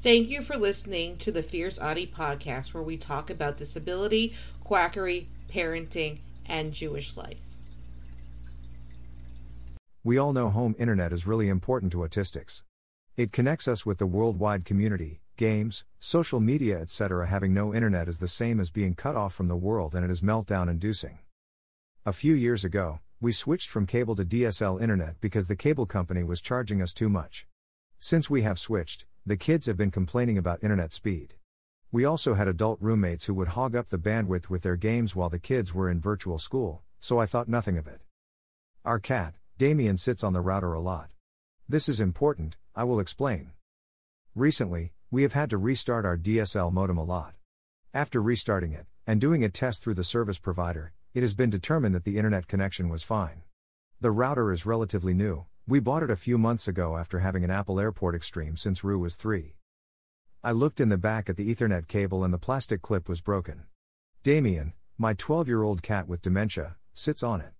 [0.00, 4.32] Thank you for listening to the Fierce Autie podcast, where we talk about disability,
[4.62, 7.38] quackery, parenting, and Jewish life.
[10.04, 12.62] We all know home internet is really important to autistics.
[13.16, 17.26] It connects us with the worldwide community, games, social media, etc.
[17.26, 20.12] Having no internet is the same as being cut off from the world and it
[20.12, 21.18] is meltdown inducing.
[22.06, 26.22] A few years ago, we switched from cable to DSL internet because the cable company
[26.22, 27.48] was charging us too much.
[27.98, 31.34] Since we have switched, the kids have been complaining about internet speed.
[31.92, 35.28] We also had adult roommates who would hog up the bandwidth with their games while
[35.28, 38.00] the kids were in virtual school, so I thought nothing of it.
[38.86, 41.10] Our cat, Damien, sits on the router a lot.
[41.68, 43.50] This is important, I will explain.
[44.34, 47.34] Recently, we have had to restart our DSL modem a lot.
[47.92, 51.94] After restarting it, and doing a test through the service provider, it has been determined
[51.94, 53.42] that the internet connection was fine.
[54.00, 57.50] The router is relatively new, we bought it a few months ago after having an
[57.50, 59.54] Apple Airport Extreme since Rue was 3.
[60.42, 63.64] I looked in the back at the Ethernet cable and the plastic clip was broken.
[64.22, 67.52] Damien, my 12 year old cat with dementia, sits on it.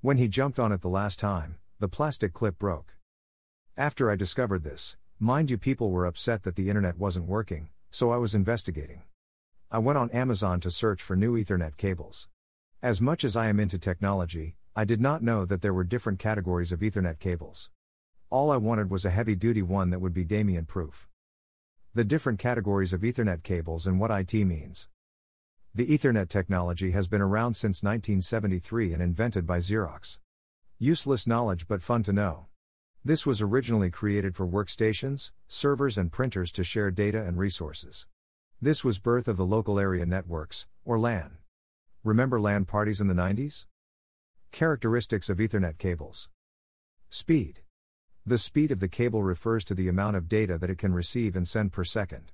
[0.00, 2.96] When he jumped on it the last time, the plastic clip broke.
[3.76, 8.10] After I discovered this, mind you, people were upset that the internet wasn't working, so
[8.10, 9.02] I was investigating.
[9.70, 12.28] I went on Amazon to search for new Ethernet cables.
[12.82, 16.18] As much as I am into technology, I did not know that there were different
[16.18, 17.68] categories of Ethernet cables.
[18.30, 21.08] All I wanted was a heavy duty one that would be Damien proof.
[21.92, 24.88] The different categories of Ethernet cables and what IT means.
[25.74, 30.20] The Ethernet technology has been around since 1973 and invented by Xerox.
[30.78, 32.46] Useless knowledge but fun to know.
[33.04, 38.06] This was originally created for workstations, servers, and printers to share data and resources.
[38.58, 41.36] This was birth of the local area networks, or LAN.
[42.02, 43.66] Remember LAN parties in the 90s?
[44.52, 46.28] Characteristics of Ethernet cables.
[47.08, 47.62] Speed.
[48.26, 51.36] The speed of the cable refers to the amount of data that it can receive
[51.36, 52.32] and send per second.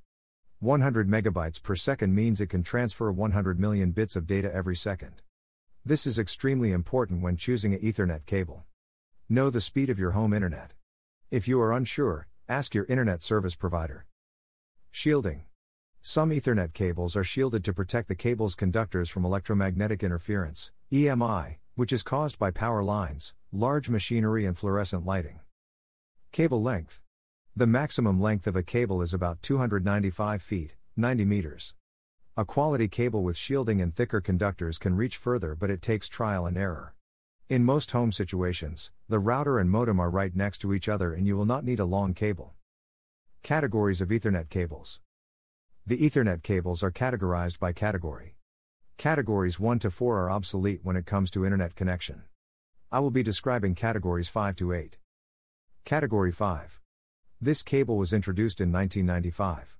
[0.58, 5.22] 100 megabytes per second means it can transfer 100 million bits of data every second.
[5.86, 8.64] This is extremely important when choosing an Ethernet cable.
[9.28, 10.72] Know the speed of your home internet.
[11.30, 14.06] If you are unsure, ask your internet service provider.
[14.90, 15.42] Shielding.
[16.02, 21.92] Some Ethernet cables are shielded to protect the cable's conductors from electromagnetic interference, EMI, which
[21.92, 25.38] is caused by power lines, large machinery, and fluorescent lighting.
[26.32, 27.00] Cable length.
[27.54, 31.74] The maximum length of a cable is about 295 feet, 90 meters.
[32.36, 36.46] A quality cable with shielding and thicker conductors can reach further, but it takes trial
[36.46, 36.96] and error.
[37.48, 41.28] In most home situations, the router and modem are right next to each other and
[41.28, 42.54] you will not need a long cable.
[43.44, 45.00] Categories of Ethernet cables.
[45.86, 48.34] The Ethernet cables are categorized by category.
[48.98, 52.24] Categories 1 to 4 are obsolete when it comes to internet connection.
[52.90, 54.98] I will be describing categories 5 to 8.
[55.84, 56.80] Category 5.
[57.40, 59.78] This cable was introduced in 1995.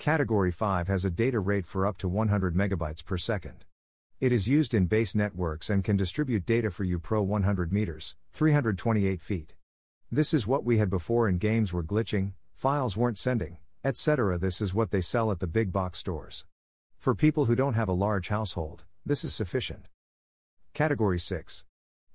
[0.00, 3.64] Category 5 has a data rate for up to 100 megabytes per second.
[4.18, 8.16] It is used in base networks and can distribute data for you pro 100 meters,
[8.32, 9.54] 328 feet.
[10.10, 14.36] This is what we had before and games were glitching, files weren't sending, etc.
[14.36, 16.44] This is what they sell at the big box stores.
[16.98, 19.86] For people who don't have a large household, this is sufficient.
[20.74, 21.64] Category 6.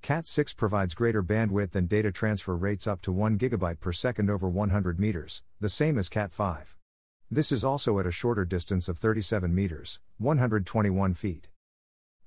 [0.01, 4.29] Cat 6 provides greater bandwidth and data transfer rates up to 1 GB per second
[4.29, 6.75] over 100 meters, the same as Cat 5.
[7.31, 11.47] This is also at a shorter distance of 37 meters, 121 feet.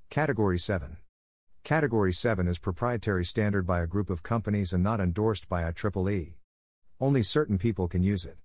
[0.08, 0.96] Category 7.
[1.62, 6.36] Category 7 is proprietary standard by a group of companies and not endorsed by IEEE.
[7.02, 8.38] Only certain people can use it.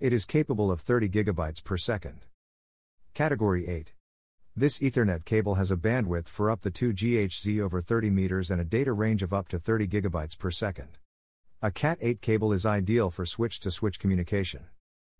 [0.00, 2.26] It is capable of 30 gigabytes per second.
[3.14, 3.92] Category 8.
[4.56, 8.60] This Ethernet cable has a bandwidth for up to 2 GHz over 30 meters and
[8.60, 10.98] a data range of up to 30 gigabytes per second.
[11.62, 14.64] A Cat 8 cable is ideal for switch to switch communication.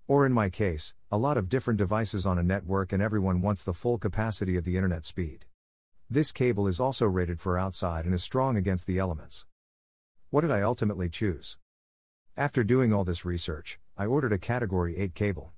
[0.08, 3.62] Or in my case, a lot of different devices on a network and everyone wants
[3.62, 5.44] the full capacity of the internet speed.
[6.10, 9.46] This cable is also rated for outside and is strong against the elements.
[10.30, 11.58] What did I ultimately choose?
[12.36, 15.52] After doing all this research, I ordered a Category 8 cable.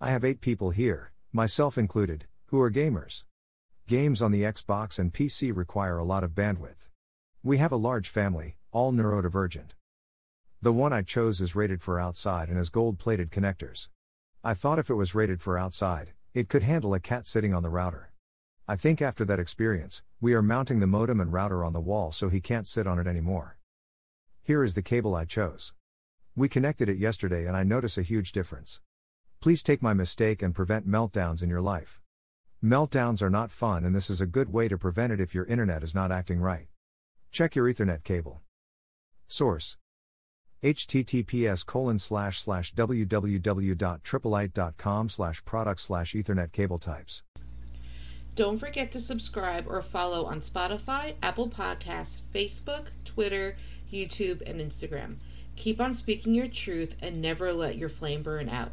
[0.00, 3.24] I have 8 people here, myself included, who are gamers.
[3.88, 6.88] Games on the Xbox and PC require a lot of bandwidth.
[7.42, 9.70] We have a large family, all neurodivergent.
[10.62, 13.88] The one I chose is rated for outside and has gold plated connectors.
[14.44, 17.64] I thought if it was rated for outside, it could handle a cat sitting on
[17.64, 18.12] the router.
[18.68, 22.12] I think after that experience, we are mounting the modem and router on the wall
[22.12, 23.58] so he can't sit on it anymore.
[24.44, 25.72] Here is the cable I chose.
[26.36, 28.80] We connected it yesterday and I notice a huge difference.
[29.44, 32.00] Please take my mistake and prevent meltdowns in your life.
[32.64, 35.44] Meltdowns are not fun, and this is a good way to prevent it if your
[35.44, 36.68] internet is not acting right.
[37.30, 38.40] Check your Ethernet cable.
[39.28, 39.76] Source
[40.62, 47.22] https colon slash slash www.tripplite.com slash product slash ethernet cable types.
[48.34, 53.58] Don't forget to subscribe or follow on Spotify, Apple Podcasts, Facebook, Twitter,
[53.92, 55.16] YouTube, and Instagram.
[55.56, 58.72] Keep on speaking your truth and never let your flame burn out.